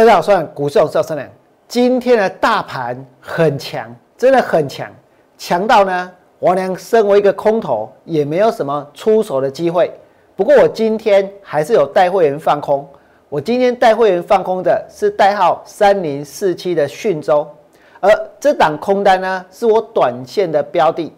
[0.00, 1.28] 大家好，我是股市赵生良。
[1.68, 4.90] 今天的大盘很强，真的很强，
[5.36, 9.92] 强到呢，王良身为一个空头，也没有什么出手的机会。
[10.34, 12.88] 不过我今天还是有带会员放空。
[13.28, 17.46] 我今天带会员放空的是代号三零四七的讯州，
[18.00, 21.14] 而这档空单呢，是我短线的标的。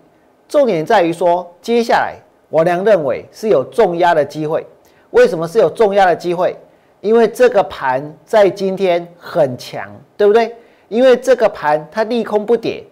[0.49, 2.17] 重点在于说，接下来
[2.51, 4.67] 王良认为是有重压的机会。
[5.11, 6.57] 为什么是有重压的机会？
[7.03, 10.55] 因为这个盘在今天很强，对不对？
[10.89, 12.83] 因为这个盘它利空不跌。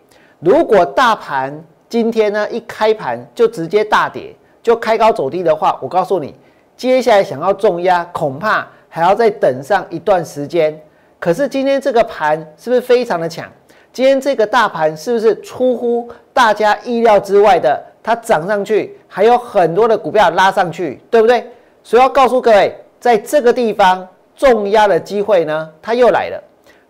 [0.40, 1.56] 如果大盘
[1.88, 6.34] 今天呢一开盘就直接大跌，就开高走低的话，我告诉你，
[6.76, 10.76] 接下来想要重压，恐怕还要再等上一段时间。
[11.20, 13.48] 可是今天这个盘是不是非常的强？
[13.92, 17.80] 今天这个大盘是不是出乎大家意料之外的？
[18.02, 21.46] 它涨上去，还有很多的股票拉上去，对不对？
[21.84, 22.76] 所以要告诉各位。
[23.00, 24.06] 在这个地方
[24.36, 26.40] 重压的机会呢，它又来了。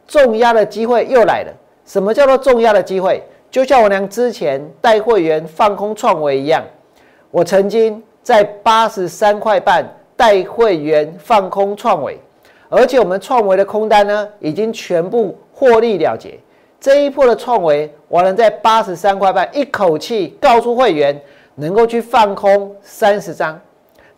[0.07, 1.53] 重压的机会又来了。
[1.87, 3.23] 什么叫做重压的机会？
[3.51, 6.65] 就像我娘之前带会员放空创维一样，
[7.31, 9.85] 我曾经在八十三块半
[10.17, 12.19] 带会员放空创维，
[12.69, 16.39] 而且我们创维的空单呢，已经全部获利了结。
[16.81, 21.21] 这一波的创维，我能在八十三块半一口气告诉会员，
[21.57, 23.61] 能够去放空三十张。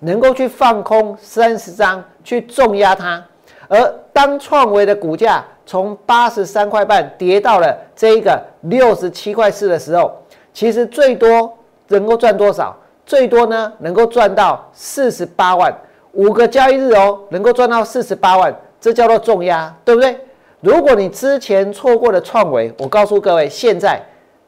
[0.04, 3.24] 能够去放空三十张，去重压它。
[3.68, 3.80] 而
[4.12, 10.12] 当创维的股价从八十三块半跌到了这一个六十七块四的时候，
[10.52, 11.56] 其实最多
[11.88, 12.76] 能够赚多少？
[13.06, 15.72] 最多呢，能够赚到四十八万。
[16.12, 20.18] 五个交易日哦，能够赚到四十八万，这叫做重压，对不对？
[20.60, 24.02] 如果你之前错过了创维，我告诉各位，现在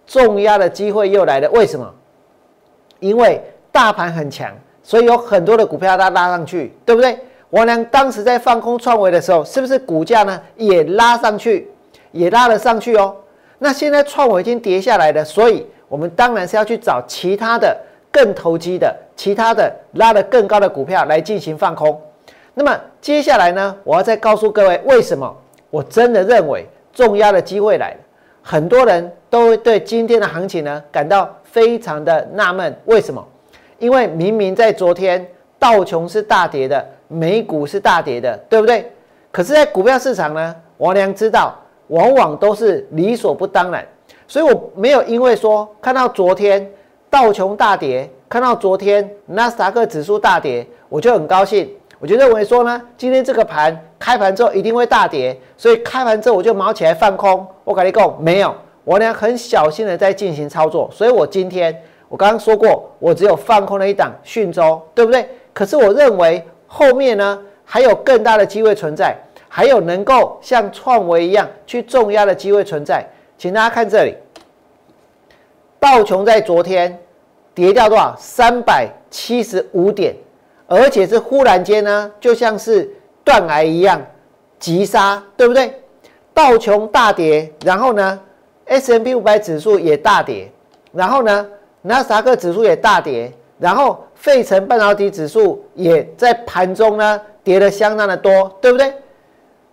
[0.07, 1.49] 重压的机会又来了。
[1.53, 1.91] 为什么？
[3.01, 4.53] 因为大盘很强。
[4.85, 7.19] 所以有很多的股票它拉上去，对不对？
[7.51, 11.71] 我俩当时在放空创维的时候，是不是股价呢也拉上去，
[12.13, 13.17] 也拉了上去哦？
[13.59, 17.77] 那现在创维已经跌下来了，所以我们当然是要去找其他的
[18.13, 21.99] 更投机的、其他的拉得更高的股票来进行放空。
[22.53, 25.35] 那么接下来呢，我要再告诉各位，为什么
[25.71, 27.97] 我真的认为重压的机会来了？
[28.43, 33.25] 很多人都会对今天的行情呢感到非常的纳闷，为什么？
[33.85, 35.23] 因为明明在昨天
[35.59, 38.91] 道琼是大跌的，美股是大跌的，对不对？
[39.31, 41.55] 可是，在股票市场呢，王良知道，
[41.89, 43.87] 往往都是理所不当然，
[44.27, 46.67] 所以我没有因为说看到昨天
[47.11, 57.47] 道琼大跌，看到昨天纳斯达克指数大跌，我就很高兴，我就认为说呢，今天这个盘开盘之后一定会大跌，所以开盘之后我就毛起来放空。
[57.65, 61.79] 我跟你讲，没有，我俩很小心的在进行操作，所以我今天。
[62.09, 65.29] 我刚刚说过，我只有放空了一档讯州，对不对？
[65.53, 69.17] 可是我认为后面呢还有更大的机会存在，
[69.49, 73.05] 还有能够像创维一样去重压的机会存在。
[73.37, 74.15] 请大家看这里，
[75.81, 76.97] 道琼在昨天
[77.55, 78.15] 跌掉多少？
[78.17, 80.15] 三百七十五点，
[80.67, 82.89] 而且是忽然间呢，就像是
[83.25, 84.01] 断崖一样
[84.59, 85.81] 急杀，对不对？
[86.33, 88.21] 道琼大跌，然后呢
[88.67, 90.51] ，S M P 五百指数也大跌，
[90.93, 91.47] 然后呢？
[91.87, 98.91] 纳斯达克指数也大跌，然后费城半导体指数也在盘中呢跌的相当的多，对不对？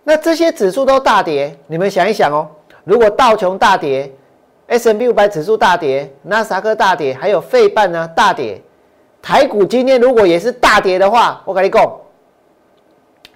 [0.04, 2.46] 那这些指数都大跌，你们想一想哦，
[2.84, 4.12] 如果道琼大跌
[4.66, 8.60] ，S M B 五百指数大跌，纳斯达克大跌，还有费半呢大跌，
[9.22, 11.90] 台股今天如果也是大跌的话，我跟你讲，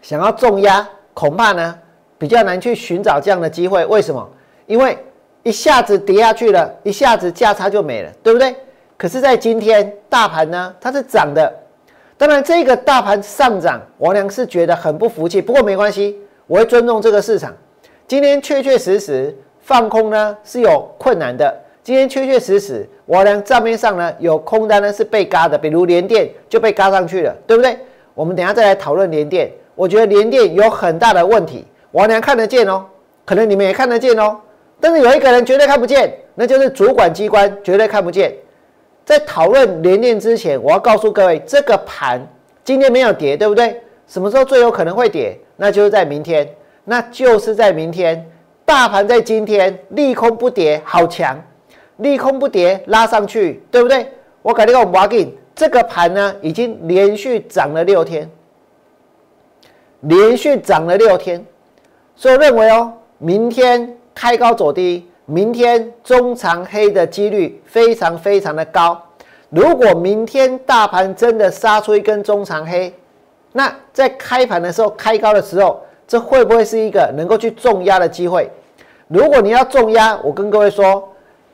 [0.02, 1.78] 想要重压恐怕呢
[2.18, 3.86] 比较难去寻找这样的机会。
[3.86, 4.28] 为什么？
[4.66, 4.98] 因为
[5.44, 8.54] 一下子跌下去了，一下子价差就没了，对不对？
[8.98, 11.52] 可是，在今天大盘呢，它是涨的。
[12.16, 15.42] 当然，这个大盘上涨，王良是觉得很不服气。
[15.42, 17.54] 不过没关系，我会尊重这个市场。
[18.08, 21.54] 今天确确实实放空呢是有困难的。
[21.82, 27.78] 今天确确实实，王良账面上呢有空单呢是被嘎的，比如联电就被嘎上去了，对不对？
[28.14, 29.50] 我们等下再来讨论联电。
[29.74, 32.86] 我觉得联电有很大的问题，王良看得见哦，
[33.26, 34.38] 可能你们也看得见哦。
[34.80, 38.34] 但是有一个人绝对看不见，那就是主管机关绝对看不见。
[39.06, 42.20] 在讨论连电之前，我要告诉各位，这个盘
[42.64, 43.80] 今天没有跌，对不对？
[44.08, 45.38] 什么时候最有可能会跌？
[45.56, 46.46] 那就是在明天，
[46.84, 48.28] 那就是在明天。
[48.64, 51.40] 大盘在今天利空不跌，好强，
[51.98, 54.10] 利空不跌拉上去，对不对？
[54.42, 58.28] 我改天我们挖进这个盘呢，已经连续涨了六天，
[60.00, 61.46] 连续涨了六天，
[62.16, 63.96] 所以我认为哦，明天。
[64.18, 65.06] 开高走低。
[65.26, 69.00] 明天中长黑的几率非常非常的高。
[69.50, 72.92] 如果明天大盘真的杀出一根中长黑，
[73.52, 78.48] 那在开盘的时候开高的时候，这会不会是一个能够去重压的机会？
[79.08, 81.08] 如果你要重压，我跟各位说，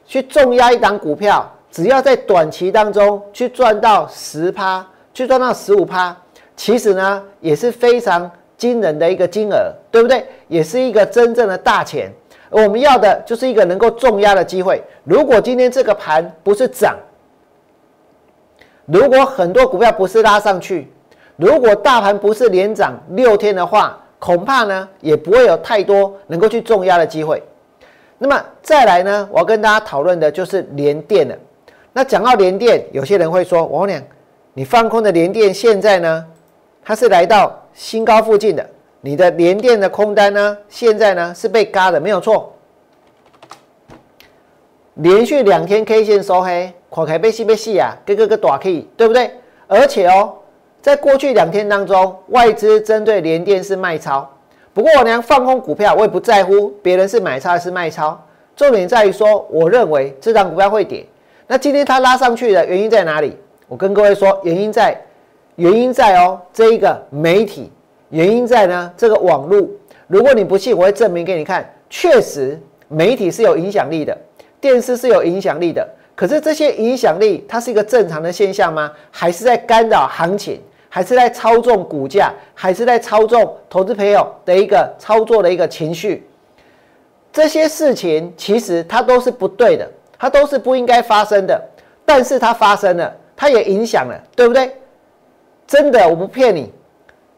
[0.07, 6.15] 去重压一档股票，只要在短期当中去赚到十趴，去赚到十五趴，
[6.57, 10.27] 其实呢也是非常惊人的一个金额，对不对？
[10.49, 12.13] 也是一个真正的大钱。
[12.53, 14.83] 我们要的就是一个能够重压的机会。
[15.05, 16.97] 如果今天这个盘不是涨，
[18.85, 20.93] 如果很多股票不是拉上去，
[21.37, 27.43] 如果大盘不是连涨六天的话，恐怕呢也不会有太多能够去重压的机会。
[28.19, 31.35] 那么再来呢，我要跟大家讨论的就是连电了。
[31.93, 34.03] 那讲到连电，有些人会说：“王良，
[34.53, 36.27] 你放空的连电现在呢，
[36.85, 38.65] 它是来到新高附近的。”
[39.05, 40.57] 你的连电的空单呢？
[40.69, 42.53] 现在呢是被嘎的，没有错。
[44.95, 49.33] 连续两天 K 线收黑，垮开被吸被吸啊，个个个短 K，对不对？
[49.67, 50.33] 而且哦，
[50.81, 54.29] 在过去两天当中，外资针对连电是卖超。
[54.73, 58.17] 不过我娘放空股票，我也不在乎别人是买超还是卖超，
[58.55, 61.05] 重点在于说，我认为这张股票会跌。
[61.49, 63.37] 那今天它拉上去的原因在哪里？
[63.67, 64.97] 我跟各位说，原因在，
[65.57, 67.73] 原因在哦，这一个媒体。
[68.13, 69.67] 原因在呢，这个网络。
[70.07, 71.67] 如果你不信，我会证明给你看。
[71.89, 74.15] 确实，媒体是有影响力的，
[74.61, 75.89] 电视是有影响力的。
[76.15, 78.93] 可是这些影响力，它是一个正常的现象吗？
[79.11, 80.61] 还是在干扰行情？
[80.91, 82.31] 还是在操纵股价？
[82.53, 86.27] 还是在操纵投资朋友的一个操作的一个情绪？
[87.33, 91.59] 这些事情其实它都是不对的，它都是不应该发生的。
[92.05, 94.71] 但是它发生了，它也影响了，对不对？
[95.67, 96.71] 真的，我不骗你。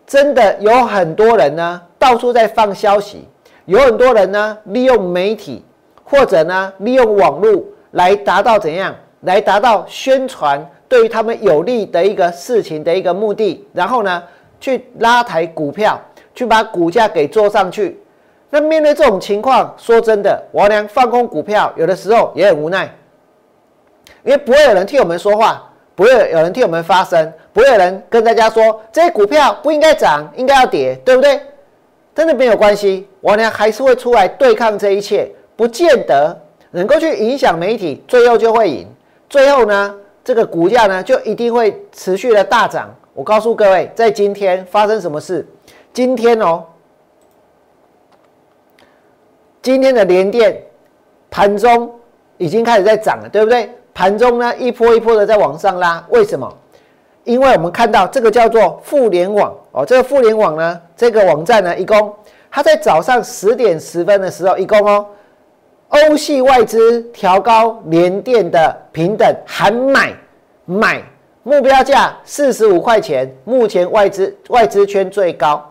[0.06, 3.26] 真的有很多人呢，到处在放消息，
[3.64, 5.64] 有很多人呢，利用媒体
[6.04, 14.22] 或者呢，利用网络来达到怎样，来达到宣传对于他们有利的一个事情的一个目的，然后呢，
[14.60, 15.98] 去拉抬股票，
[16.34, 17.98] 去把股价给做上去。
[18.50, 22.94] 那面对这种情况，说真的，王良放空股票，有的时候也很无奈，
[24.22, 25.70] 因为不会有人替我们说话。
[25.94, 31.40] 不会有人替我们发声，不会有人跟大家说这些股票不应该涨，应该要跌，对不对？
[32.14, 36.36] 真的没有关系，我呢还是会出来对抗这一切，不见得
[36.70, 38.86] 能够去影响媒体，最后就会赢。
[39.28, 42.88] 最后呢，这个股价呢就一定会持续的大涨。
[43.14, 45.46] 我告诉各位，在今天发生什么事？
[45.92, 46.64] 今天哦，
[49.62, 50.60] 今天的连电
[51.30, 51.92] 盘中
[52.36, 53.70] 已经开始在涨了，对不对？
[53.94, 56.52] 盘中呢，一波一波的在往上拉，为什么？
[57.22, 62.14] 因为我们看到这个叫做互联网哦，这个互联网呢，这个网站呢，一共
[62.50, 65.06] 它在早上十点十分的时候，一共哦，
[65.88, 70.12] 欧系外资调高联电的平等喊买
[70.66, 71.02] 买
[71.44, 75.64] 目标价四十五块钱，目前外资外资圈最高，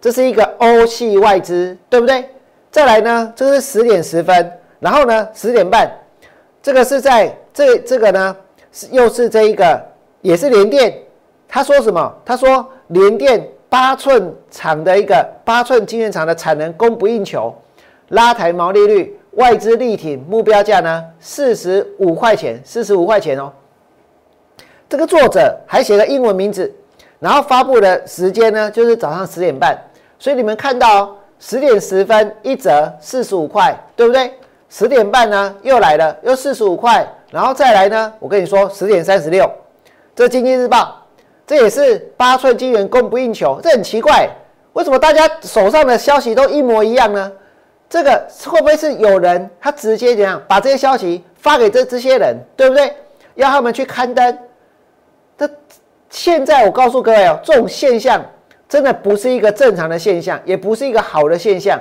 [0.00, 2.24] 这是一个欧系外资，对不对？
[2.70, 5.90] 再来呢，这是十点十分，然后呢，十点半，
[6.62, 7.34] 这个是在。
[7.60, 8.34] 这这个呢
[8.72, 9.78] 是又是这一个
[10.22, 10.94] 也是联电，
[11.46, 12.10] 他说什么？
[12.24, 17.54] 他说联电八寸厂的一个八寸晶圆厂的产能供不应求，
[18.08, 23.52] 拉抬毛利率，外资力挺目标价呢四十五块钱，四十五块钱哦。
[24.88, 26.72] 这个作者还写了英文名字，
[27.18, 29.78] 然后发布的时间呢就是早上十点半，
[30.18, 34.32] 所以你们看到十点十分一折四十五块，对不对？
[34.70, 37.06] 十点半呢又来了，又四十五块。
[37.30, 38.12] 然后再来呢？
[38.18, 39.48] 我跟你说，十点三十六，
[40.16, 41.06] 这《经济日报》，
[41.46, 44.28] 这也是八寸金元供不应求，这很奇怪，
[44.72, 47.30] 为什么大家手上的消息都一模一样呢？
[47.88, 52.92] 这个会不会是有人他直接怎样把这些消息发给这这些人，对不对？
[53.36, 54.38] 要他们去刊登？
[55.38, 55.48] 这
[56.08, 58.24] 现在我告诉各位哦，这种现象
[58.68, 61.80] 真的不是一个正常的现象，也不是一个好的现象。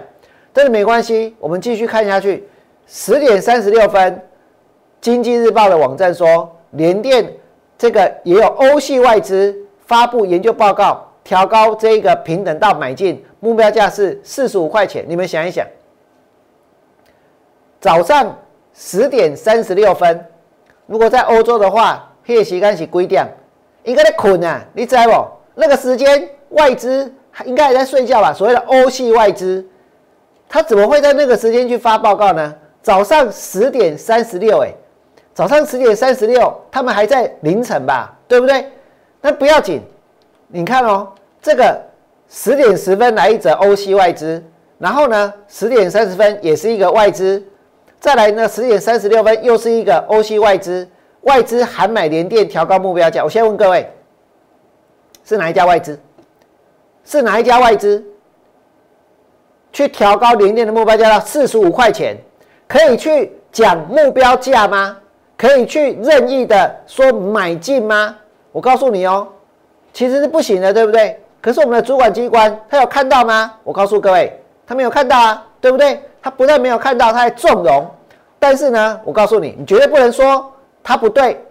[0.53, 2.47] 但是没关系，我们继续看下去，
[2.87, 4.21] 十点三十六分。
[5.01, 7.33] 经济日报的网站说，联电
[7.77, 15.05] 这个也有欧系外资发布研究报告，调高这个平等到买进目标价是四十五块钱。
[15.07, 15.65] 你们想一想，
[17.79, 18.37] 早上
[18.73, 20.25] 十点三十六分，
[20.85, 23.25] 如果在欧洲的话，黑时间是几点？
[23.83, 25.25] 应该在困啊，你知不？
[25.55, 27.11] 那个时间外资
[27.45, 28.33] 应该还在睡觉吧？
[28.33, 29.65] 所谓的欧系外资，
[30.49, 32.53] 他怎么会在那个时间去发报告呢？
[32.81, 34.73] 早上十点三十六，哎。
[35.33, 38.67] 早上十点三十六，他们还在凌晨吧，对不对？
[39.21, 39.81] 那不要紧，
[40.48, 41.07] 你看哦，
[41.41, 41.81] 这个
[42.29, 44.43] 十点十分来一则欧系外资，
[44.77, 47.41] 然后呢，十点三十分也是一个外资，
[48.00, 50.88] 再来呢，十点三十六分又是一个欧系外资，
[51.21, 53.24] 外资喊买联电调高目标价。
[53.24, 53.89] 我先问各位，
[55.25, 56.00] 是哪一家外资？
[57.05, 58.03] 是哪一家外资？
[59.71, 62.17] 去调高联电的目标价到四十五块钱，
[62.67, 64.98] 可以去讲目标价吗？
[65.39, 68.13] 可以去任意的说买进吗？
[68.51, 69.25] 我告诉你哦，
[69.93, 71.17] 其实是不行的，对不对？
[71.39, 73.53] 可是我们的主管机关他有看到吗？
[73.63, 76.03] 我告诉各位，他没有看到啊，对不对？
[76.22, 77.89] 他不但没有看到，他还纵容。
[78.38, 80.51] 但是呢，我告诉你，你绝对不能说
[80.84, 81.41] 他不对，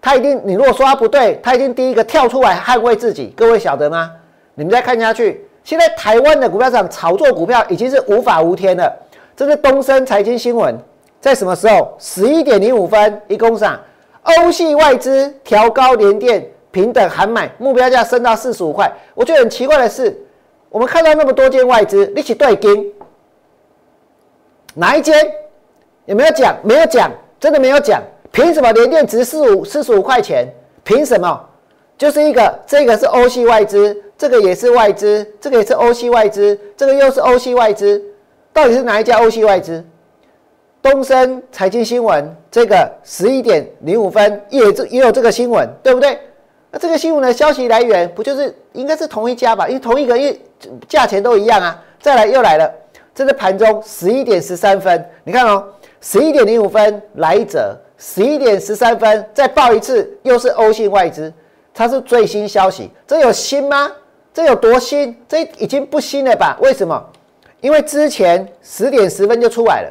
[0.00, 3.34] 他一定，你如果说他不对，他一定第一个跳出来捍卫自己。
[3.36, 4.10] 各位晓得吗？
[4.54, 8.90] 你们再看下去，现在台湾的股票市场炒作股票已经是无法无天了。
[9.36, 10.74] 这是东森财经新闻。
[11.24, 11.96] 在什么时候？
[11.98, 13.80] 十一点零五分，一共上，
[14.24, 18.92] 欧系外资调高联电平等喊买，目标价升到四十五块。
[19.14, 20.14] 我觉得很奇怪的是，
[20.68, 22.92] 我们看到那么多间外资一起对金，
[24.74, 25.26] 哪一间
[26.04, 26.54] 有没有讲？
[26.62, 28.02] 没有讲，真的没有讲。
[28.30, 30.46] 凭什么联电值四五四十五块钱？
[30.82, 31.40] 凭什么？
[31.96, 38.02] 就是一个，这个是欧系外资，这个也是外资，这个也是欧系外资，这个又是欧系外资，
[38.52, 39.82] 到底是哪一家欧系外资？
[40.84, 46.20] 东森财经新闻，这个十一点零五分也这也有这个新闻，对不对？
[46.70, 49.66] 那这个新闻的消息来源不就是应该是同一家吧？
[49.66, 50.38] 因为同一个，因为
[50.86, 51.82] 价钱都一样啊。
[51.98, 52.70] 再来又来了，
[53.14, 55.64] 这是盘中十一点十三分，你看哦，
[56.02, 61.32] 十一点零五分来者，十一点十三分再报一次，又是欧信外资，
[61.72, 63.90] 它是最新消息，这有新吗？
[64.34, 65.16] 这有多新？
[65.26, 66.58] 这已经不新了吧？
[66.60, 67.02] 为什么？
[67.62, 69.90] 因为之前十点十分就出来了。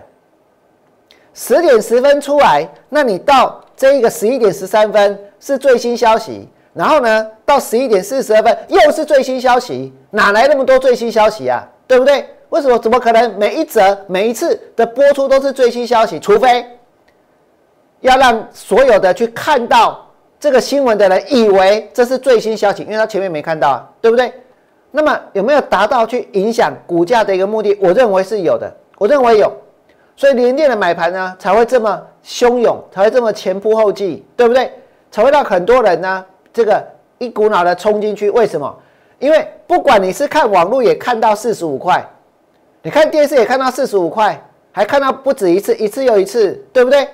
[1.33, 11.67] 十点十分出来，那你到这一个十一点十三分是最新消息，然后呢，到十一点四十二分又是最新消息，哪来那么多最新消息啊？
[11.87, 12.25] 对不对？
[12.49, 12.77] 为什么？
[12.77, 16.19] 怎么可能每一则、每一次的播出都是最新消息？
[16.19, 16.63] 除非
[18.01, 20.07] 要让所有的去看到
[20.39, 24.31] 这个新闻的人以为这是最新消息，因为他前面没看到，对不对？
[24.91, 27.75] 那么有没有达到去影响股价的一个目的？
[27.81, 29.51] 我认为是有的，我认为有。
[30.15, 34.71] 所以联电的买盘呢才会这么汹涌，才会这么前仆后继，对不对？
[35.11, 36.83] 才会让很多人呢这个
[37.17, 38.29] 一股脑的冲进去。
[38.29, 38.73] 为什么？
[39.19, 42.05] 因为不管你是看网络也看到四十五块，
[42.81, 44.41] 你看电视也看到四十五块，
[44.71, 47.07] 还看到不止一次，一次又一次，对不对？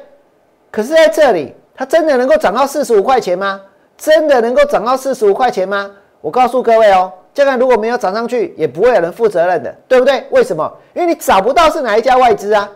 [0.71, 3.61] 可是在这里，它真的能够涨到四十五块钱吗？
[3.97, 5.91] 真的能够涨到四十五块钱吗？
[6.21, 10.23] 我告诉各位哦，这个如果没有涨上去，也不会有人负责任的，对不对？
[10.31, 10.71] 为什么？
[10.93, 12.69] 因为你找不到是哪一家外资啊。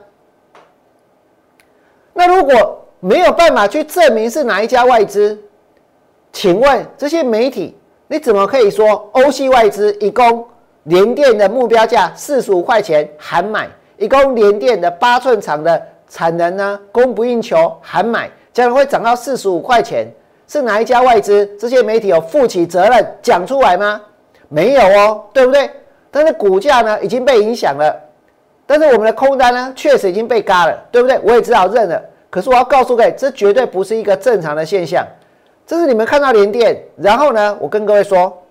[2.13, 5.37] 那如果没有办法去证明是哪一家外资，
[6.31, 7.75] 请问这些媒体，
[8.07, 10.45] 你怎么可以说欧系外资一共
[10.83, 13.67] 联电的目标价四十五块钱喊买，
[13.97, 20.07] 一共联电的八寸厂的产能呢供不应求喊买，将来会涨到四十五块钱？
[20.47, 21.45] 是哪一家外资？
[21.59, 23.99] 这些媒体有负起责任讲出来吗？
[24.49, 25.69] 没有哦，对不对？
[26.11, 27.99] 但是股价呢已经被影响了。
[28.65, 31.19] 但是我们的空单呢，确实已经被嘎了，对不对？
[31.23, 32.01] 我也只好认了。
[32.29, 35.05] 可是我要告诉各位，这绝对不是一个正常的现象。
[35.65, 38.41] 这是你们看到连电，然后呢，我跟各位说，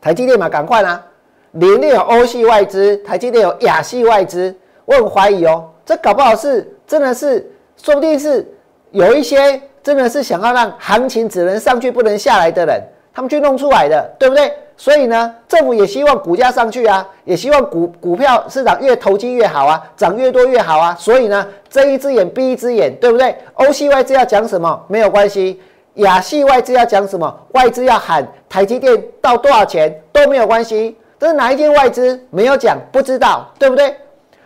[0.00, 1.04] 台积电嘛，赶快啦！
[1.52, 8.46] 连电有欧系外资，台积电有亚系外资，我很怀疑哦，这搞不好是真的是，说不定是
[8.90, 12.82] 有一些真的是想要让行情只能上去不能下来的人，
[13.16, 14.52] 他们去弄出来的，对不对？
[14.76, 20.94] 所以呢，政府也希望股价上去啊，也希望股股票市场越投机越好啊，涨越多越好啊。
[20.98, 23.34] 所以呢，睁一只眼闭一只眼，对不对？
[23.54, 25.58] 欧系外资要讲什么没有关系，
[25.94, 30.94] 亚系外资要讲什么，外资要喊台积电到多少钱都没有关系。
[31.18, 33.96] 这是哪一间外资没有讲，不知道，对不对？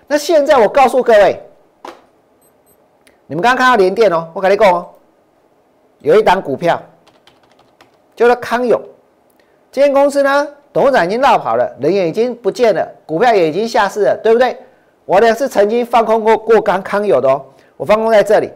[0.07, 1.43] 那现在我告诉各位，
[3.27, 4.87] 你们刚刚看到联电哦，我跟你讲哦，
[5.99, 6.81] 有一档股票
[8.21, 8.79] 叫做康永。
[9.73, 14.55] 这间公司呢，董事长已经绕跑了，人也已经不见了，股票也已经下市了，对不对？
[15.07, 17.43] 我呢是曾经放空过过刚康有的哦，
[17.79, 18.51] 我放空在这里，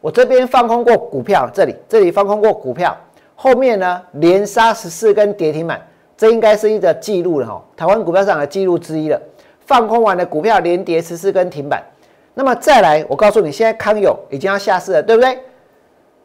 [0.00, 2.96] 我这边放空过股票，这里这里放空过股票，
[3.34, 5.84] 后面呢连杀十四根跌停板，
[6.16, 9.20] 这应该是一个记录了哈，台湾股票上的记录之一了。
[9.66, 11.82] 放空完的股票连跌十四根停板，
[12.34, 15.38] 那么再来，我告诉你，现在康友已经要下市了，对不对？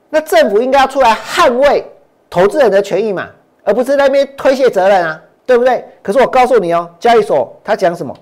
[0.09, 1.83] 那政府应该要出来捍卫
[2.29, 3.29] 投资人的权益嘛？
[3.63, 5.83] 而不是那边推卸责任啊，对不对？
[6.03, 8.15] 可是我告诉你哦，交易所他讲什么？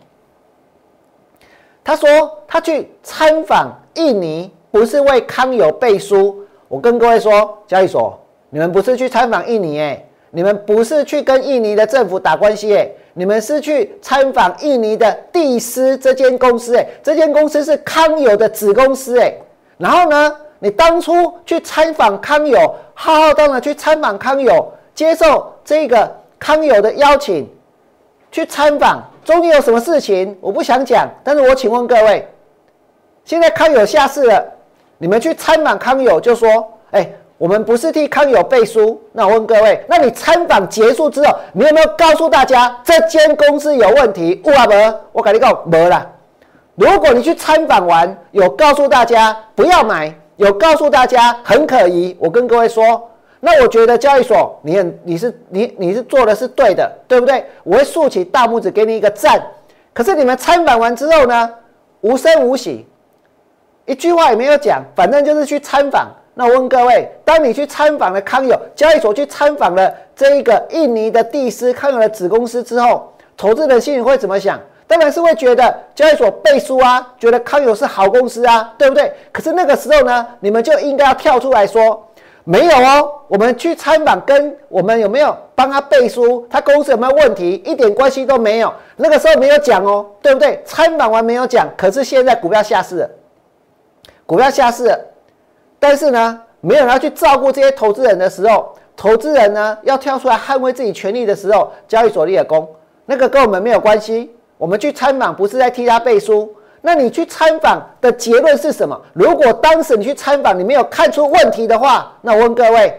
[1.83, 2.07] 他说
[2.48, 6.45] 他去参访印尼，不是为康友背书。
[6.69, 8.17] 我跟各位说，交易所，
[8.50, 19.33] 你们不是去参访印尼哎，你们不是去跟印尼的政府打关系哎，你们是去参访印尼的蒂斯这间公司哎，这间公司是康友的子公司哎。
[19.77, 22.58] 然后呢，你当初去参访康友，
[22.93, 24.72] 浩浩荡荡去参访康友。
[24.96, 27.50] 接受这个康友的邀请，
[28.32, 32.25] 去参访中间有什么事情我不想讲，但是我请问各位，
[33.25, 34.41] 现在康友下市了，
[34.98, 39.01] 你们去参访康友就说，哎，我们不是替康友背书。
[39.12, 44.41] 那我问各位，那你参访结束之后，你有没有告诉大家这间公司有问题？
[44.46, 44.93] 有啊没？
[45.12, 46.10] 我跟你讲没啦。
[46.75, 53.10] 如果你去参访完，有告诉大家不要买，有告诉大家很可疑，我跟各位说。
[53.46, 57.44] 那我觉得交易所，你很你是你你是做的是对的，对不对？
[57.63, 59.42] 我会竖起大拇指给你一个赞。
[59.94, 61.50] 可是你们参访完之后呢，
[62.00, 62.88] 无声无息，
[63.86, 66.10] 一句话也没有讲，反正就是去参访。
[66.34, 74.58] 那我问各位，当你去参访了康友交易所，去参访了这一个印尼的蒂斯康友的子公司之后，投资人心里会怎么想？
[74.88, 79.12] 当然是会觉得交易所背书啊，觉得康友是好公司啊，对不对？
[79.32, 82.06] 可是那个时候呢，你们就应该要跳出来说。
[82.46, 88.70] 没有哦，我们去参访，跟我们有没有帮他背书，他公司有没有问题，一点关系都没有。
[88.98, 90.62] 那个时候没有讲哦，对不对？
[90.66, 93.10] 参访完没有讲，可是现在股票下市了，
[94.25, 95.00] 股票下市了，
[95.80, 102.68] 但是呢，没有人要去照顾这些投资人的时候，投资人呢要跳出来捍卫自己权利的时候，交易所立了功，
[103.06, 104.36] 那个跟我们没有关系。
[104.63, 106.50] 我们去参访不是在替他背书。
[106.79, 108.98] 那你去参访的结论是什么？
[109.12, 112.98] 如果当时你去参访，你没有看出问题的话，那我问各位，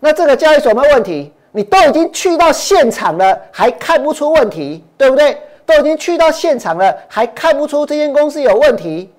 [0.00, 1.32] 那这个交易所没有问题？
[1.52, 5.38] 你都已经去到现场了，还看不出问题，对不对？
[5.64, 9.12] 都已经去到现场了，还看不出这间公司有问题。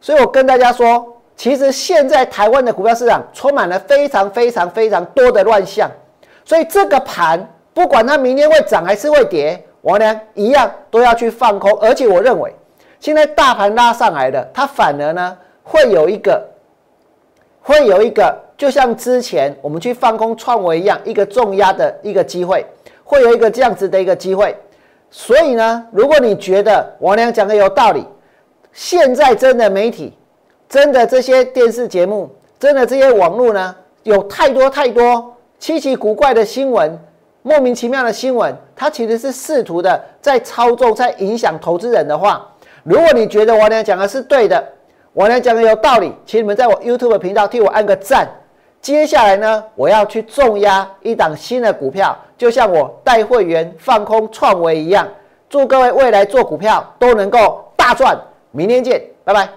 [0.00, 1.06] 所以我跟大家说，
[1.36, 5.90] 其实现在台湾的股票市场充满了非常非常非常多的乱象，
[6.42, 12.54] 所以这个盘不管它明天会涨还是会跌，我呢一样都要去放空，而且我认为。
[12.98, 16.46] 现在大盘拉上来了，它反而呢会有一个，
[17.62, 22.62] 会有一个，就像之前我们去放空创维一样，一个重压的一个机会，
[23.02, 24.54] 会有一个这样子的一个机会。
[25.10, 28.06] 所以呢，如果你觉得王良讲的有道理，
[28.72, 30.12] 现在真的媒体，
[30.68, 36.98] 真的这些电视节目，真的这些网络呢，有太多太多稀奇古怪的新闻，
[37.42, 42.46] 莫名其妙的新闻，它其实是试图的在操纵，在影响投资人的话。
[42.82, 44.62] 如果你觉得我俩讲的是对的，
[45.12, 48.28] 我俩讲的有道理，请你们在我 YouTube 频道替我按个赞。
[48.80, 55.06] 接下来呢，我要去重压一档新的股票，就像我带会员放空创维一样。
[55.48, 58.18] 祝各位未来做股票都能够大赚。
[58.52, 59.48] 明天见，拜拜。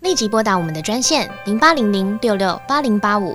[0.00, 3.34] 立即拨打我们的专线零八零零六六八零八五。